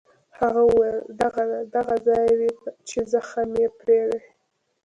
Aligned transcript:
هغه 0.39 0.61
وویل: 0.69 0.99
دغه 1.21 1.43
ده، 1.51 1.59
دغه 1.75 1.95
ځای 2.07 2.29
دی 2.39 2.51
چې 2.89 2.99
زخم 3.11 3.49
یې 3.61 3.67
پرې 3.79 3.99
دی. 4.09 4.21